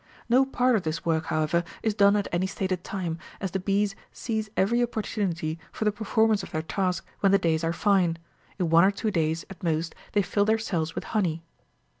No 0.27 0.45
part 0.47 0.75
of 0.75 0.81
this 0.81 1.05
work, 1.05 1.25
however, 1.27 1.63
is 1.83 1.93
done 1.93 2.15
at 2.15 2.27
any 2.31 2.47
stated 2.47 2.83
time, 2.83 3.19
as 3.39 3.51
the 3.51 3.59
bees 3.59 3.95
seize 4.11 4.49
every 4.57 4.81
opportunity 4.81 5.59
for 5.71 5.85
the 5.85 5.91
perform 5.91 6.31
ance 6.31 6.41
of 6.41 6.49
their 6.49 6.63
task 6.63 7.05
when 7.19 7.31
the 7.31 7.37
days 7.37 7.63
are 7.63 7.71
fine; 7.71 8.17
in 8.57 8.71
one 8.71 8.83
or 8.83 8.89
two 8.89 9.11
days, 9.11 9.45
at 9.51 9.61
most, 9.61 9.93
they 10.13 10.23
fill 10.23 10.45
their 10.45 10.57
cells 10.57 10.95
with 10.95 11.03
honey. 11.13 11.43